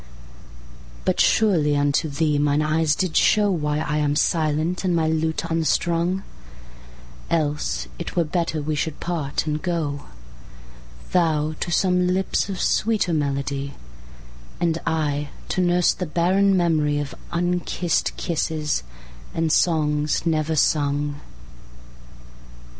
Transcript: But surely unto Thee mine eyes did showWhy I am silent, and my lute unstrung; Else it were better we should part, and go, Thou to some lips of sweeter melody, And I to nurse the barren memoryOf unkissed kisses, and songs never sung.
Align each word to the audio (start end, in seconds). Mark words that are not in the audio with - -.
But 1.05 1.19
surely 1.19 1.77
unto 1.77 2.09
Thee 2.09 2.39
mine 2.39 2.63
eyes 2.63 2.95
did 2.95 3.13
showWhy 3.13 3.87
I 3.87 3.97
am 3.97 4.15
silent, 4.15 4.83
and 4.83 4.95
my 4.95 5.07
lute 5.07 5.43
unstrung; 5.51 6.23
Else 7.29 7.87
it 7.99 8.15
were 8.15 8.23
better 8.23 8.63
we 8.63 8.73
should 8.73 8.99
part, 8.99 9.45
and 9.45 9.61
go, 9.61 10.05
Thou 11.11 11.53
to 11.59 11.71
some 11.71 12.07
lips 12.07 12.49
of 12.49 12.59
sweeter 12.59 13.13
melody, 13.13 13.75
And 14.59 14.79
I 14.87 15.29
to 15.49 15.61
nurse 15.61 15.93
the 15.93 16.07
barren 16.07 16.55
memoryOf 16.55 17.13
unkissed 17.31 18.17
kisses, 18.17 18.81
and 19.35 19.51
songs 19.51 20.25
never 20.25 20.55
sung. 20.55 21.21